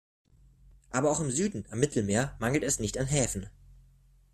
Aber 0.89 1.11
auch 1.11 1.19
im 1.19 1.29
Süden, 1.29 1.63
am 1.69 1.79
Mittelmeer, 1.79 2.35
mangelt 2.39 2.63
es 2.63 2.79
nicht 2.79 2.97
an 2.97 3.05
Häfen. 3.05 3.51